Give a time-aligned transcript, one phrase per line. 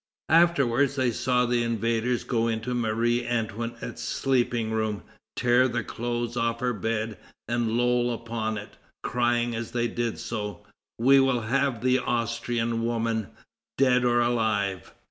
[0.29, 5.03] Afterwards they saw the invaders go into Marie Antoinette's sleeping room,
[5.35, 10.65] tear the clothes off her bed, and loll upon it, crying as they did so,
[10.97, 13.27] "We will have the Austrian woman,
[13.77, 14.91] dead or alive!"